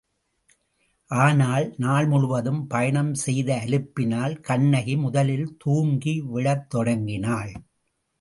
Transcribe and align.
ஆனால், 1.11 1.73
நாள் 1.77 2.07
முழுவதும் 2.07 2.67
பயணம் 2.67 3.13
செய்த 3.13 3.61
அலுப்பினால் 3.65 4.39
கண்ணகி 4.41 4.95
முதலில் 4.97 5.57
தூங்கி 5.57 6.21
விழத் 6.25 6.69
தொடங்கினாள். 6.69 7.53